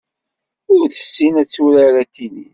[0.75, 2.49] Ur tessin ad turar atennis.